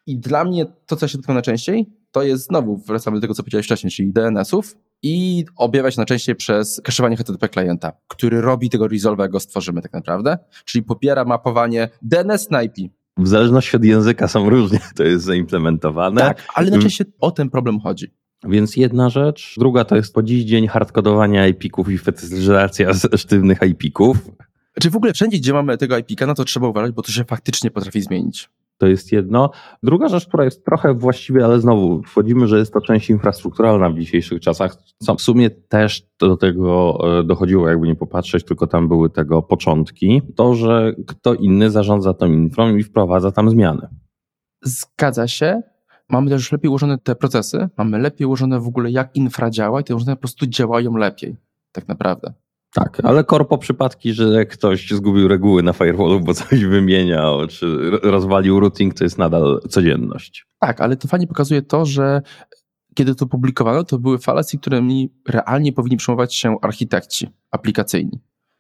I 0.08 0.18
dla 0.18 0.44
mnie 0.44 0.66
to, 0.86 0.96
co 0.96 1.08
się 1.08 1.18
dotknę 1.18 1.34
najczęściej, 1.34 1.90
to 2.12 2.24
jest 2.24 2.46
znowu, 2.46 2.78
wracamy 2.78 3.18
do 3.18 3.22
tego, 3.22 3.34
co 3.34 3.44
powiedziałeś 3.44 3.66
wcześniej, 3.66 3.92
czyli 3.92 4.14
DNS-ów 4.14 4.78
i 5.04 5.46
objawia 5.56 5.92
się 5.92 6.00
najczęściej 6.00 6.36
przez 6.36 6.82
kaszowanie 6.84 7.18
HTTP 7.18 7.50
klienta, 7.50 7.92
który 8.08 8.42
robi 8.42 8.70
tego 8.70 8.88
resolve, 8.88 9.20
jak 9.20 9.32
go 9.32 9.40
stworzymy 9.40 9.82
tak 9.82 9.94
naprawdę, 9.94 10.38
czyli 10.66 10.84
pobiera 10.84 11.26
mapowanie 11.26 11.90
DNS 12.02 12.50
na 12.50 12.64
IP. 12.64 12.76
W 13.18 13.28
zależności 13.28 13.78
od 13.78 13.84
języka 13.84 14.28
są 14.28 14.50
różnie 14.50 14.80
to 14.98 15.04
jest 15.04 15.26
zaimplementowane. 15.26 16.22
Tak, 16.22 16.48
ale 16.54 16.72
najczęściej 16.72 17.08
o 17.20 17.32
ten 17.32 17.50
problem 17.50 17.80
chodzi. 17.80 18.14
Więc 18.44 18.78
jedna 18.78 19.10
rzecz. 19.10 19.56
Druga 19.58 19.86
to 19.86 19.96
jest 19.96 20.14
po 20.14 20.24
dziś 20.24 20.44
dzień 20.44 20.68
hardkodowanie 20.68 21.50
IP-ków 21.50 21.90
i 21.90 21.98
fetyszyzacja 21.98 22.94
z 22.94 23.20
sztywnych 23.20 23.60
IP-ków. 23.62 24.18
Czy 24.82 24.90
w 24.90 24.96
ogóle 24.96 25.14
wszędzie, 25.14 25.38
gdzie 25.38 25.54
mamy 25.54 25.78
tego 25.78 25.98
IP-ka, 25.98 26.26
no 26.26 26.34
to 26.34 26.44
trzeba 26.44 26.68
uważać, 26.68 26.92
bo 26.92 27.02
to 27.02 27.12
się 27.12 27.24
faktycznie 27.24 27.72
potrafi 27.72 28.02
zmienić. 28.02 28.50
To 28.82 28.88
jest 28.88 29.12
jedno. 29.12 29.52
Druga 29.84 30.08
rzecz, 30.08 30.28
która 30.28 30.44
jest 30.44 30.66
trochę 30.66 30.94
właściwie, 30.94 31.46
ale 31.46 31.60
znowu 31.60 32.04
wchodzimy, 32.04 32.48
że 32.48 32.58
jest 32.58 32.74
to 32.74 32.82
część 32.82 33.10
infrastrukturalna 33.10 33.90
w 33.90 34.00
dzisiejszych 34.00 34.40
czasach, 34.40 34.76
w 35.18 35.22
sumie 35.22 35.50
też 35.50 36.04
do 36.20 36.38
tego 36.38 36.98
e, 37.20 37.24
dochodziło, 37.24 37.70
jakby 37.70 37.88
nie 37.88 37.96
popatrzeć, 37.96 38.46
tylko 38.46 38.68
tam 38.68 38.88
były 38.88 39.10
tego 39.10 39.42
początki. 39.42 40.22
To, 40.36 40.56
że 40.56 40.94
kto 41.08 41.34
inny 41.34 41.72
zarządza 41.72 42.14
tą 42.14 42.26
infrą 42.26 42.76
i 42.76 42.84
wprowadza 42.84 43.32
tam 43.32 43.50
zmiany. 43.50 43.88
Zgadza 44.64 45.28
się. 45.28 45.62
Mamy 46.10 46.30
też 46.30 46.52
lepiej 46.52 46.70
ułożone 46.70 46.98
te 46.98 47.16
procesy, 47.16 47.70
mamy 47.78 48.00
lepiej 48.00 48.28
ułożone 48.28 48.60
w 48.60 48.68
ogóle 48.68 48.92
jak 48.92 49.16
infra 49.16 49.50
działa 49.50 49.82
i 49.82 49.84
te 49.84 49.96
urządzenia 49.96 50.16
po 50.16 50.22
prostu 50.22 50.48
działają 50.48 50.98
lepiej, 50.98 51.38
tak 51.72 51.88
naprawdę. 51.88 52.34
Tak, 52.74 53.02
ale 53.04 53.24
korpo 53.24 53.58
przypadki, 53.58 54.14
że 54.14 54.46
ktoś 54.46 54.90
zgubił 54.92 55.28
reguły 55.28 55.64
na 55.64 55.74
firewallu, 55.74 56.20
bo 56.20 56.34
coś 56.34 56.66
wymieniał, 56.66 57.48
czy 57.48 57.92
rozwalił 58.04 58.60
routing, 58.60 58.94
to 58.94 59.04
jest 59.04 59.18
nadal 59.18 59.62
codzienność. 59.70 60.46
Tak, 60.60 60.82
ale 60.82 60.98
to 60.98 61.08
fajnie 61.08 61.28
pokazuje 61.28 61.62
to, 61.62 61.86
że 61.86 62.22
kiedy 62.96 63.16
to 63.16 63.26
publikowano, 63.28 63.84
to 63.84 64.00
były 64.00 64.20
falacje, 64.20 64.60
którymi 64.60 65.14
realnie 65.28 65.74
powinni 65.74 65.98
przejmować 65.98 66.36
się 66.36 66.56
architekci 66.62 67.30
aplikacyjni 67.52 68.20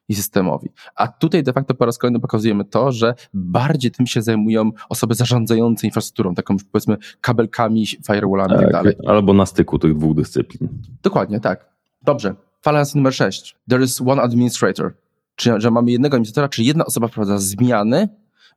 i 0.09 0.15
systemowi. 0.15 0.69
A 0.95 1.07
tutaj 1.07 1.43
de 1.43 1.53
facto 1.53 1.73
po 1.73 1.85
raz 1.85 1.97
kolejny 1.97 2.19
pokazujemy 2.19 2.65
to, 2.65 2.91
że 2.91 3.13
bardziej 3.33 3.91
tym 3.91 4.07
się 4.07 4.21
zajmują 4.21 4.71
osoby 4.89 5.15
zarządzające 5.15 5.87
infrastrukturą, 5.87 6.35
taką 6.35 6.55
powiedzmy 6.71 6.97
kabelkami, 7.21 7.85
firewallami 8.07 8.49
tak, 8.49 8.61
i 8.61 8.63
tak 8.63 8.71
dalej. 8.71 8.95
Albo 9.07 9.33
na 9.33 9.45
styku 9.45 9.79
tych 9.79 9.97
dwóch 9.97 10.15
dyscyplin. 10.15 10.69
Dokładnie, 11.03 11.39
tak. 11.39 11.69
Dobrze. 12.01 12.35
Fallacy 12.61 12.97
numer 12.97 13.13
6. 13.13 13.55
There 13.69 13.83
is 13.83 14.01
one 14.01 14.21
administrator. 14.21 14.93
Czyli, 15.35 15.61
że 15.61 15.71
mamy 15.71 15.91
jednego 15.91 16.15
administratora, 16.15 16.49
czyli 16.49 16.67
jedna 16.67 16.85
osoba 16.85 17.07
wprowadza 17.07 17.37
zmiany 17.37 18.09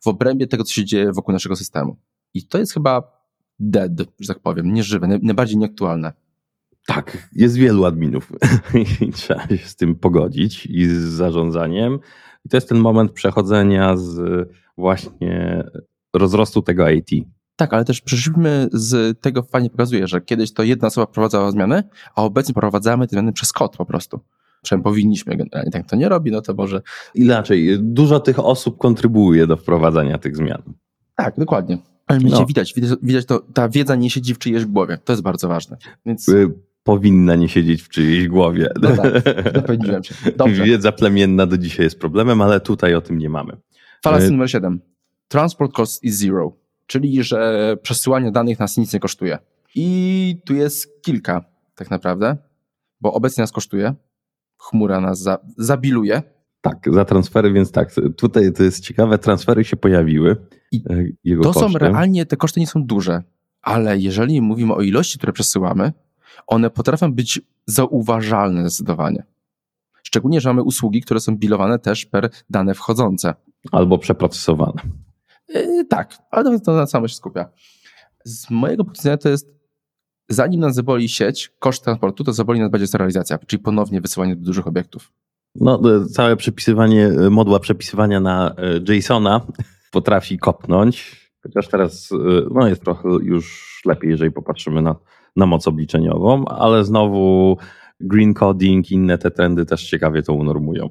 w 0.04 0.08
obrębie 0.08 0.46
tego, 0.46 0.64
co 0.64 0.72
się 0.72 0.84
dzieje 0.84 1.12
wokół 1.12 1.32
naszego 1.32 1.56
systemu. 1.56 1.96
I 2.34 2.46
to 2.46 2.58
jest 2.58 2.72
chyba 2.72 3.02
dead, 3.58 3.92
że 4.20 4.34
tak 4.34 4.42
powiem, 4.42 4.74
nieżywe, 4.74 5.18
najbardziej 5.22 5.56
nieaktualne. 5.56 6.12
Tak, 6.86 7.28
jest 7.32 7.56
wielu 7.56 7.84
adminów 7.84 8.32
i 8.74 9.12
trzeba 9.12 9.48
się 9.48 9.68
z 9.68 9.76
tym 9.76 9.94
pogodzić 9.94 10.66
i 10.66 10.86
z 10.86 10.92
zarządzaniem. 10.92 11.98
I 12.44 12.48
to 12.48 12.56
jest 12.56 12.68
ten 12.68 12.78
moment 12.78 13.12
przechodzenia 13.12 13.96
z 13.96 14.48
właśnie 14.76 15.64
rozrostu 16.14 16.62
tego 16.62 16.90
IT. 16.90 17.10
Tak, 17.56 17.74
ale 17.74 17.84
też 17.84 18.00
przeszliśmy 18.00 18.68
z 18.72 19.20
tego, 19.20 19.42
fajnie 19.42 19.70
pokazuje, 19.70 20.08
że 20.08 20.20
kiedyś 20.20 20.52
to 20.52 20.62
jedna 20.62 20.88
osoba 20.88 21.06
wprowadzała 21.06 21.50
zmiany, 21.50 21.82
a 22.16 22.22
obecnie 22.22 22.54
prowadzamy 22.54 23.06
te 23.06 23.10
zmiany 23.10 23.32
przez 23.32 23.52
kod 23.52 23.76
po 23.76 23.86
prostu. 23.86 24.20
Przynajmniej 24.62 24.84
powinniśmy, 24.84 25.36
generalnie 25.36 25.70
tak 25.70 25.86
to 25.86 25.96
nie 25.96 26.08
robi, 26.08 26.30
no 26.30 26.40
to 26.42 26.54
może... 26.54 26.82
Inaczej, 27.14 27.78
dużo 27.80 28.20
tych 28.20 28.38
osób 28.38 28.78
kontribuuje 28.78 29.46
do 29.46 29.56
wprowadzania 29.56 30.18
tych 30.18 30.36
zmian. 30.36 30.62
Tak, 31.16 31.34
dokładnie. 31.38 31.78
Ale 32.06 32.20
no. 32.20 32.46
widać, 32.46 32.74
widać, 32.74 32.98
widać 33.02 33.26
to, 33.26 33.40
ta 33.54 33.68
wiedza 33.68 33.96
nie 33.96 34.10
siedzi 34.10 34.34
w 34.34 34.38
czyjejś 34.38 34.64
głowie. 34.64 34.98
To 35.04 35.12
jest 35.12 35.22
bardzo 35.22 35.48
ważne. 35.48 35.76
Więc... 36.06 36.28
Y, 36.28 36.52
powinna 36.82 37.34
nie 37.34 37.48
siedzieć 37.48 37.82
w 37.82 37.88
czyjejś 37.88 38.28
głowie. 38.28 38.70
No 38.82 38.96
tak, 38.96 40.06
się. 40.06 40.14
Dobrze. 40.36 40.64
Wiedza 40.70 40.92
plemienna 40.92 41.46
do 41.46 41.58
dzisiaj 41.58 41.84
jest 41.84 42.00
problemem, 42.00 42.42
ale 42.42 42.60
tutaj 42.60 42.94
o 42.94 43.00
tym 43.00 43.18
nie 43.18 43.28
mamy. 43.28 43.56
Fallacy 44.04 44.26
y- 44.26 44.30
numer 44.30 44.50
7. 44.50 44.80
Transport 45.28 45.72
cost 45.72 46.04
is 46.04 46.16
zero, 46.16 46.56
czyli 46.86 47.22
że 47.22 47.76
przesyłanie 47.82 48.32
danych 48.32 48.58
nas 48.58 48.76
nic 48.76 48.92
nie 48.92 49.00
kosztuje. 49.00 49.38
I 49.74 50.36
tu 50.44 50.54
jest 50.54 51.02
kilka 51.02 51.44
tak 51.74 51.90
naprawdę, 51.90 52.36
bo 53.00 53.12
obecnie 53.12 53.42
nas 53.42 53.52
kosztuje, 53.52 53.94
chmura 54.58 55.00
nas 55.00 55.20
za, 55.20 55.38
zabiluje. 55.56 56.22
Tak, 56.60 56.78
za 56.92 57.04
transfery, 57.04 57.52
więc 57.52 57.72
tak, 57.72 57.94
tutaj 58.16 58.52
to 58.52 58.62
jest 58.62 58.80
ciekawe, 58.80 59.18
transfery 59.18 59.64
się 59.64 59.76
pojawiły. 59.76 60.36
I 60.72 60.82
e, 61.30 61.36
to 61.36 61.42
kosztem. 61.42 61.72
są 61.72 61.78
realnie, 61.78 62.26
te 62.26 62.36
koszty 62.36 62.60
nie 62.60 62.66
są 62.66 62.84
duże, 62.84 63.22
ale 63.62 63.98
jeżeli 63.98 64.40
mówimy 64.40 64.74
o 64.74 64.82
ilości, 64.82 65.18
które 65.18 65.32
przesyłamy, 65.32 65.92
one 66.46 66.70
potrafią 66.70 67.12
być 67.12 67.40
zauważalne 67.66 68.60
zdecydowanie. 68.60 69.24
Szczególnie, 70.02 70.40
że 70.40 70.48
mamy 70.48 70.62
usługi, 70.62 71.00
które 71.00 71.20
są 71.20 71.36
bilowane 71.36 71.78
też 71.78 72.06
per 72.06 72.30
dane 72.50 72.74
wchodzące. 72.74 73.34
Albo 73.72 73.98
przeprocesowane. 73.98 74.82
Yy, 75.48 75.84
tak, 75.84 76.18
ale 76.30 76.60
to 76.60 76.72
na 76.72 76.86
samo 76.86 77.08
się 77.08 77.14
skupia. 77.14 77.50
Z 78.24 78.50
mojego 78.50 78.84
punktu 78.84 79.00
widzenia 79.00 79.16
to 79.16 79.28
jest, 79.28 79.54
zanim 80.28 80.60
nas 80.60 80.74
zaboli 80.74 81.08
sieć, 81.08 81.52
koszt 81.58 81.84
transportu, 81.84 82.24
to 82.24 82.32
zaboli 82.32 82.60
nas 82.60 82.70
będzie 82.70 82.98
realizacja, 82.98 83.38
czyli 83.38 83.62
ponownie 83.62 84.00
wysyłanie 84.00 84.36
do 84.36 84.44
dużych 84.44 84.66
obiektów. 84.66 85.12
No, 85.54 85.80
e, 85.96 86.06
całe 86.06 86.36
przepisywanie, 86.36 87.06
e, 87.06 87.30
moduła 87.30 87.60
przepisywania 87.60 88.20
na 88.20 88.54
JSONa 88.88 89.40
potrafi 89.92 90.38
kopnąć, 90.38 91.24
chociaż 91.42 91.68
teraz 91.68 92.10
no, 92.50 92.68
jest 92.68 92.82
trochę 92.82 93.08
już 93.22 93.82
lepiej, 93.86 94.10
jeżeli 94.10 94.30
popatrzymy 94.30 94.82
na 94.82 94.96
na 95.36 95.46
moc 95.46 95.68
obliczeniową, 95.68 96.44
ale 96.44 96.84
znowu 96.84 97.56
green 98.00 98.34
coding, 98.34 98.90
inne 98.90 99.18
te 99.18 99.30
trendy 99.30 99.66
też 99.66 99.90
ciekawie 99.90 100.22
to 100.22 100.32
unormują. 100.32 100.88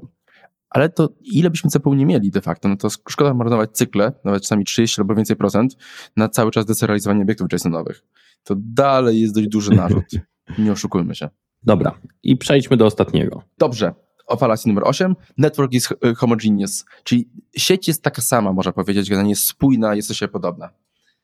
Ale 0.74 0.88
to 0.88 1.08
ile 1.20 1.50
byśmy 1.50 1.70
CPU 1.70 1.94
nie 1.94 2.06
mieli 2.06 2.30
de 2.30 2.40
facto, 2.40 2.68
no 2.68 2.76
to 2.76 2.88
szkoda 2.90 3.34
marnować 3.34 3.70
cykle, 3.70 4.12
nawet 4.24 4.42
czasami 4.42 4.64
30 4.64 5.00
albo 5.00 5.14
więcej 5.14 5.36
procent, 5.36 5.76
na 6.16 6.28
cały 6.28 6.50
czas 6.50 6.66
deserializowanie 6.66 7.22
obiektów 7.22 7.52
JSONowych. 7.52 8.04
To 8.44 8.54
dalej 8.58 9.20
jest 9.20 9.34
dość 9.34 9.48
duży 9.48 9.70
narzut. 9.70 10.04
nie 10.58 10.72
oszukujmy 10.72 11.14
się. 11.14 11.28
Dobra, 11.62 11.98
i 12.22 12.36
przejdźmy 12.36 12.76
do 12.76 12.86
ostatniego. 12.86 13.42
Dobrze. 13.58 13.94
O 14.26 14.36
falacji 14.36 14.68
numer 14.68 14.84
8. 14.86 15.16
Network 15.38 15.72
is 15.72 15.88
homogeneous, 16.16 16.84
czyli 17.04 17.28
sieć 17.56 17.88
jest 17.88 18.02
taka 18.02 18.22
sama, 18.22 18.52
można 18.52 18.72
powiedzieć, 18.72 19.08
generalnie 19.08 19.32
jest 19.32 19.46
spójna, 19.46 19.94
jest 19.94 20.14
się 20.14 20.28
podobna. 20.28 20.70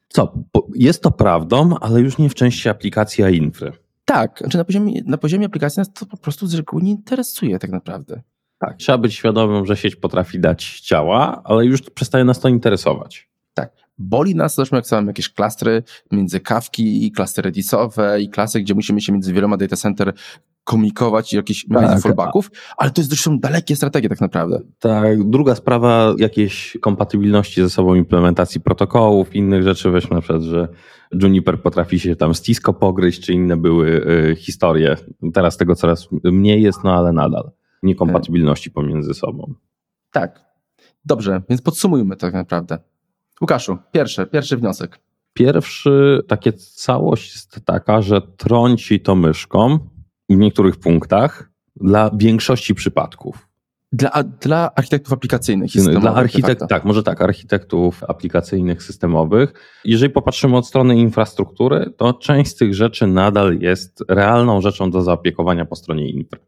Co? 0.08 0.34
Jest 0.74 1.02
to 1.02 1.10
prawdą, 1.10 1.78
ale 1.80 2.00
już 2.00 2.18
nie 2.18 2.28
w 2.28 2.34
części 2.34 2.68
aplikacji, 2.68 3.24
a 3.24 3.30
infry. 3.30 3.72
Tak, 4.04 4.38
znaczy 4.38 4.58
na 4.58 4.64
poziomie, 4.64 5.02
na 5.06 5.18
poziomie 5.18 5.46
aplikacji 5.46 5.80
nas 5.80 5.92
to 5.92 6.06
po 6.06 6.16
prostu 6.16 6.46
z 6.46 6.54
reguły 6.54 6.82
nie 6.82 6.90
interesuje 6.90 7.58
tak 7.58 7.70
naprawdę. 7.70 8.22
Tak, 8.60 8.76
trzeba 8.76 8.98
być 8.98 9.14
świadomym, 9.14 9.66
że 9.66 9.76
sieć 9.76 9.96
potrafi 9.96 10.40
dać 10.40 10.80
ciała, 10.80 11.42
ale 11.44 11.64
już 11.64 11.82
przestaje 11.82 12.24
nas 12.24 12.40
to 12.40 12.48
interesować. 12.48 13.30
Tak. 13.54 13.72
Boli 13.98 14.34
nas 14.34 14.54
zresztą, 14.54 14.76
jak 14.76 14.86
są 14.86 15.06
jakieś 15.06 15.28
klastry 15.28 15.82
między 16.10 16.40
kawki 16.40 17.06
i 17.06 17.12
klastry 17.12 17.42
redisowe 17.42 18.20
i 18.20 18.28
klasy, 18.28 18.60
gdzie 18.60 18.74
musimy 18.74 19.00
się 19.00 19.12
między 19.12 19.32
wieloma 19.32 19.56
data 19.56 19.76
center 19.76 20.12
komunikować 20.64 21.32
i 21.32 21.36
jakieś 21.36 21.66
tak, 21.74 22.00
fallbacków, 22.00 22.50
ale 22.76 22.90
to 22.90 23.00
jest 23.00 23.10
dość 23.10 23.24
dalekie 23.38 23.76
strategie 23.76 24.08
tak 24.08 24.20
naprawdę. 24.20 24.60
Tak, 24.78 25.24
druga 25.24 25.54
sprawa, 25.54 26.14
jakieś 26.18 26.76
kompatybilności 26.80 27.62
ze 27.62 27.70
sobą 27.70 27.94
implementacji 27.94 28.60
protokołów, 28.60 29.34
innych 29.34 29.62
rzeczy, 29.62 29.90
weźmy 29.90 30.14
na 30.14 30.20
przykład, 30.20 30.42
że 30.42 30.68
Juniper 31.22 31.62
potrafi 31.62 32.00
się 32.00 32.16
tam 32.16 32.34
z 32.34 32.42
Cisco 32.42 32.72
pogryźć, 32.72 33.20
czy 33.20 33.32
inne 33.32 33.56
były 33.56 33.88
y, 33.88 34.36
historie. 34.36 34.96
Teraz 35.34 35.56
tego 35.56 35.74
coraz 35.74 36.08
mniej 36.24 36.62
jest, 36.62 36.84
no 36.84 36.94
ale 36.94 37.12
nadal 37.12 37.50
niekompatybilności 37.82 38.70
pomiędzy 38.70 39.14
sobą. 39.14 39.54
Tak. 40.12 40.44
Dobrze, 41.04 41.42
więc 41.48 41.62
podsumujmy 41.62 42.16
tak 42.16 42.34
naprawdę. 42.34 42.78
Łukaszu, 43.40 43.78
pierwszy, 43.92 44.26
pierwszy 44.26 44.56
wniosek. 44.56 45.00
Pierwszy, 45.32 46.22
takie 46.28 46.52
całość 46.52 47.32
jest 47.32 47.60
taka, 47.64 48.02
że 48.02 48.22
trąci 48.22 49.00
to 49.00 49.14
myszką, 49.14 49.78
w 50.28 50.36
niektórych 50.36 50.76
punktach 50.76 51.50
dla 51.76 52.10
większości 52.14 52.74
przypadków. 52.74 53.48
Dla, 53.92 54.10
dla 54.40 54.74
architektów 54.74 55.12
aplikacyjnych 55.12 55.70
systemowych. 55.70 56.02
Dla 56.02 56.14
architekt, 56.14 56.62
tak, 56.68 56.84
może 56.84 57.02
tak, 57.02 57.22
architektów 57.22 58.04
aplikacyjnych, 58.04 58.82
systemowych. 58.82 59.52
Jeżeli 59.84 60.12
popatrzymy 60.12 60.56
od 60.56 60.66
strony 60.66 60.96
infrastruktury, 60.98 61.92
to 61.96 62.12
część 62.12 62.50
z 62.50 62.56
tych 62.56 62.74
rzeczy 62.74 63.06
nadal 63.06 63.58
jest 63.58 64.04
realną 64.08 64.60
rzeczą 64.60 64.90
do 64.90 65.02
zaopiekowania 65.02 65.64
po 65.64 65.76
stronie 65.76 66.10
infra. 66.10 66.38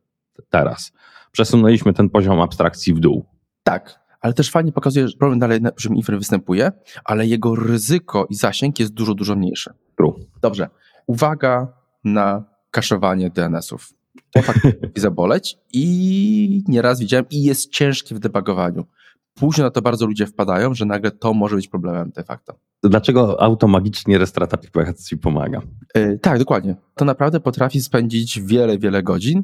Teraz. 0.50 0.92
Przesunęliśmy 1.32 1.92
ten 1.92 2.10
poziom 2.10 2.40
abstrakcji 2.40 2.94
w 2.94 3.00
dół. 3.00 3.24
Tak, 3.62 4.00
ale 4.20 4.32
też 4.32 4.50
fajnie 4.50 4.72
pokazuje, 4.72 5.08
że 5.08 5.16
problem 5.16 5.38
dalej 5.38 5.60
na 5.60 5.72
poziomie 5.72 5.96
infra 5.96 6.18
występuje, 6.18 6.72
ale 7.04 7.26
jego 7.26 7.54
ryzyko 7.54 8.26
i 8.30 8.34
zasięg 8.34 8.80
jest 8.80 8.92
dużo, 8.92 9.14
dużo 9.14 9.36
mniejszy. 9.36 9.70
True. 9.96 10.14
Dobrze. 10.42 10.68
Uwaga 11.06 11.68
na 12.04 12.44
kaszowanie 12.70 13.30
DNS-ów. 13.30 13.92
To 14.30 14.42
tak 14.42 14.60
zaboleć 14.96 15.58
i 15.72 16.64
nieraz 16.68 17.00
widziałem 17.00 17.26
i 17.30 17.42
jest 17.42 17.70
ciężkie 17.70 18.14
w 18.14 18.18
debugowaniu. 18.18 18.86
Później 19.34 19.64
na 19.64 19.70
to 19.70 19.82
bardzo 19.82 20.06
ludzie 20.06 20.26
wpadają, 20.26 20.74
że 20.74 20.84
nagle 20.84 21.10
to 21.10 21.34
może 21.34 21.56
być 21.56 21.68
problemem 21.68 22.10
de 22.10 22.24
facto. 22.24 22.54
Dlaczego 22.82 23.42
automagicznie 23.42 24.18
restart 24.18 24.54
aplikacji 24.54 25.18
pomaga? 25.18 25.60
Yy, 25.94 26.18
tak, 26.18 26.38
dokładnie. 26.38 26.76
To 26.94 27.04
naprawdę 27.04 27.40
potrafi 27.40 27.80
spędzić 27.80 28.40
wiele, 28.40 28.78
wiele 28.78 29.02
godzin 29.02 29.42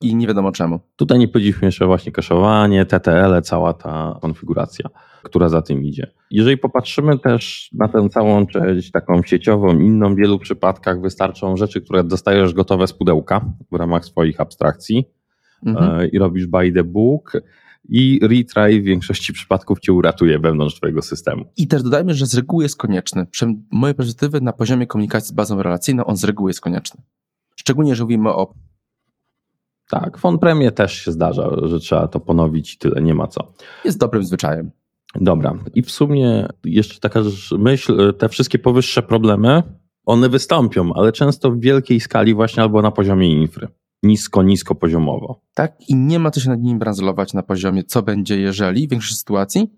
i 0.00 0.16
nie 0.16 0.26
wiadomo 0.26 0.52
czemu. 0.52 0.80
Tutaj 0.96 1.18
nie 1.18 1.28
powiedzieliśmy 1.28 1.66
jeszcze 1.66 1.86
właśnie 1.86 2.12
kaszowanie, 2.12 2.86
TTL, 2.86 3.42
cała 3.42 3.72
ta 3.74 4.18
konfiguracja, 4.22 4.90
która 5.22 5.48
za 5.48 5.62
tym 5.62 5.84
idzie. 5.84 6.10
Jeżeli 6.30 6.58
popatrzymy 6.58 7.18
też 7.18 7.70
na 7.72 7.88
tę 7.88 8.08
całą 8.08 8.46
część 8.46 8.90
taką 8.90 9.22
sieciową, 9.22 9.78
inną, 9.78 10.14
w 10.14 10.18
wielu 10.18 10.38
przypadkach 10.38 11.00
wystarczą 11.00 11.56
rzeczy, 11.56 11.80
które 11.80 12.04
dostajesz 12.04 12.54
gotowe 12.54 12.86
z 12.86 12.92
pudełka 12.92 13.44
w 13.72 13.76
ramach 13.76 14.04
swoich 14.04 14.40
abstrakcji 14.40 15.04
mhm. 15.66 16.00
E, 16.00 16.06
i 16.06 16.18
robisz 16.18 16.46
by 16.46 16.72
the 16.72 16.84
book. 16.84 17.32
i 17.88 18.20
retry 18.22 18.80
w 18.80 18.84
większości 18.84 19.32
przypadków 19.38 19.80
cię 19.80 19.92
uratuje 19.92 20.38
wewnątrz 20.38 20.76
twojego 20.76 21.02
systemu. 21.02 21.44
I 21.56 21.68
też 21.68 21.82
dodajmy, 21.82 22.14
że 22.14 22.26
z 22.26 22.34
reguły 22.34 22.64
jest 22.64 22.76
konieczny. 22.76 23.26
Przy 23.26 23.54
mojej 23.70 23.94
perspektywy 23.94 24.40
na 24.40 24.52
poziomie 24.52 24.86
komunikacji 24.86 25.28
z 25.28 25.32
bazą 25.32 25.62
relacyjną 25.62 26.04
on 26.04 26.16
z 26.16 26.24
reguły 26.24 26.50
jest 26.50 26.60
konieczny. 26.60 27.02
Szczególnie, 27.56 27.94
że 27.94 28.04
mówimy 28.04 28.30
o 28.30 28.54
tak, 30.00 30.18
w 30.18 30.24
on-premie 30.24 30.70
też 30.72 30.92
się 30.94 31.12
zdarza, 31.12 31.50
że 31.62 31.80
trzeba 31.80 32.08
to 32.08 32.20
ponowić 32.20 32.74
i 32.74 32.78
tyle, 32.78 33.02
nie 33.02 33.14
ma 33.14 33.26
co. 33.26 33.52
Jest 33.84 33.98
dobrym 33.98 34.24
zwyczajem. 34.24 34.70
Dobra, 35.20 35.54
i 35.74 35.82
w 35.82 35.90
sumie 35.90 36.48
jeszcze 36.64 37.00
taka 37.00 37.20
myśl, 37.58 38.14
te 38.14 38.28
wszystkie 38.28 38.58
powyższe 38.58 39.02
problemy, 39.02 39.62
one 40.06 40.28
wystąpią, 40.28 40.92
ale 40.94 41.12
często 41.12 41.50
w 41.50 41.60
wielkiej 41.60 42.00
skali 42.00 42.34
właśnie 42.34 42.62
albo 42.62 42.82
na 42.82 42.90
poziomie 42.90 43.32
infry. 43.32 43.68
Nisko, 44.02 44.42
nisko 44.42 44.74
poziomowo. 44.74 45.40
Tak, 45.54 45.88
i 45.88 45.94
nie 45.94 46.18
ma 46.18 46.30
co 46.30 46.40
się 46.40 46.50
nad 46.50 46.60
nimi 46.60 46.78
bransolować 46.78 47.34
na 47.34 47.42
poziomie, 47.42 47.84
co 47.84 48.02
będzie, 48.02 48.40
jeżeli 48.40 48.86
w 48.86 48.90
większości 48.90 49.16
sytuacji, 49.16 49.72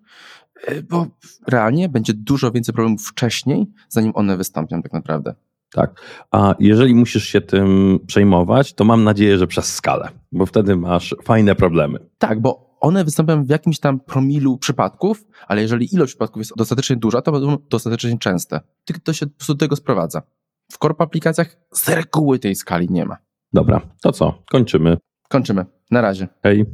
e, 0.66 0.82
bo 0.82 1.06
realnie 1.46 1.88
będzie 1.88 2.14
dużo 2.14 2.52
więcej 2.52 2.74
problemów 2.74 3.02
wcześniej, 3.02 3.66
zanim 3.88 4.12
one 4.14 4.36
wystąpią 4.36 4.82
tak 4.82 4.92
naprawdę. 4.92 5.34
Tak. 5.76 6.00
A 6.30 6.54
jeżeli 6.58 6.94
musisz 6.94 7.24
się 7.24 7.40
tym 7.40 7.98
przejmować, 8.06 8.74
to 8.74 8.84
mam 8.84 9.04
nadzieję, 9.04 9.38
że 9.38 9.46
przez 9.46 9.74
skalę, 9.74 10.08
bo 10.32 10.46
wtedy 10.46 10.76
masz 10.76 11.14
fajne 11.22 11.54
problemy. 11.54 11.98
Tak, 12.18 12.40
bo 12.40 12.76
one 12.80 13.04
wystąpią 13.04 13.44
w 13.44 13.48
jakimś 13.48 13.80
tam 13.80 14.00
promilu 14.00 14.58
przypadków, 14.58 15.24
ale 15.48 15.62
jeżeli 15.62 15.94
ilość 15.94 16.12
przypadków 16.12 16.40
jest 16.40 16.52
dostatecznie 16.56 16.96
duża, 16.96 17.22
to 17.22 17.32
będą 17.32 17.56
dostatecznie 17.70 18.18
częste. 18.18 18.60
Tylko 18.84 19.00
to 19.04 19.12
się 19.12 19.26
po 19.26 19.36
prostu 19.36 19.54
do 19.54 19.58
tego 19.58 19.76
sprowadza. 19.76 20.22
W 20.72 20.78
korp 20.78 21.00
aplikacjach 21.00 21.56
z 21.72 21.88
reguły 21.88 22.38
tej 22.38 22.54
skali 22.54 22.86
nie 22.90 23.04
ma. 23.04 23.16
Dobra, 23.52 23.80
to 24.02 24.12
co? 24.12 24.42
Kończymy. 24.50 24.96
Kończymy. 25.28 25.64
Na 25.90 26.00
razie. 26.00 26.28
Hej. 26.42 26.64